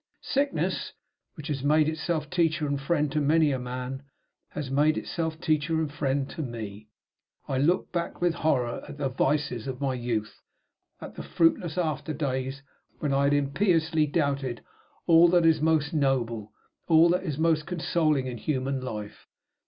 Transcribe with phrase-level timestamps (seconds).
[0.23, 0.93] Sickness,
[1.35, 4.01] which has made itself teacher and friend to many a man,
[4.49, 6.87] had made itself teacher and friend to me.
[7.47, 10.39] I looked back with horror at the vices of my youth;
[11.01, 12.63] at the fruitless after days
[12.97, 14.63] when I had impiously doubted
[15.05, 16.51] all that is most noble,
[16.87, 19.27] all that is most consoling in human life.